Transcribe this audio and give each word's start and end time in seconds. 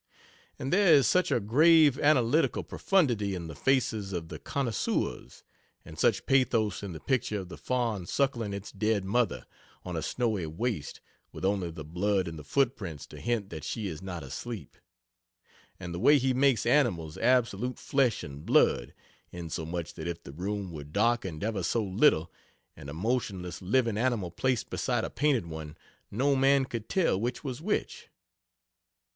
And 0.57 0.73
there 0.73 0.95
is 0.95 1.05
such 1.05 1.31
a 1.31 1.39
grave 1.39 1.99
analytical 1.99 2.63
profundity 2.63 3.35
in 3.35 3.45
the 3.45 3.53
faces 3.53 4.13
of 4.13 4.29
"The 4.29 4.39
Connoisseurs;" 4.39 5.43
and 5.85 5.99
such 5.99 6.25
pathos 6.25 6.81
in 6.81 6.93
the 6.93 6.99
picture 6.99 7.39
of 7.39 7.49
the 7.49 7.57
fawn 7.59 8.07
suckling 8.07 8.51
its 8.51 8.71
dead 8.71 9.05
mother, 9.05 9.45
on 9.85 9.95
a 9.95 10.01
snowy 10.01 10.47
waste, 10.47 11.01
with 11.31 11.45
only 11.45 11.69
the 11.69 11.83
blood 11.85 12.27
in 12.27 12.35
the 12.35 12.43
footprints 12.43 13.05
to 13.09 13.19
hint 13.19 13.51
that 13.51 13.63
she 13.63 13.85
is 13.85 14.01
not 14.01 14.23
asleep. 14.23 14.75
And 15.79 15.93
the 15.93 15.99
way 15.99 16.17
he 16.17 16.33
makes 16.33 16.65
animals 16.65 17.15
absolute 17.19 17.77
flesh 17.77 18.23
and 18.23 18.43
blood 18.43 18.95
insomuch 19.31 19.93
that 19.93 20.07
if 20.07 20.23
the 20.23 20.31
room 20.33 20.71
were 20.71 20.83
darkened 20.83 21.43
ever 21.43 21.61
so 21.61 21.83
little 21.83 22.31
and 22.75 22.89
a 22.89 22.93
motionless 22.95 23.61
living 23.61 23.99
animal 23.99 24.31
placed 24.31 24.71
beside 24.71 25.03
a 25.03 25.11
painted 25.11 25.45
one, 25.45 25.77
no 26.09 26.35
man 26.35 26.65
could 26.65 26.89
tell 26.89 27.21
which 27.21 27.43
was 27.43 27.61
which. 27.61 28.07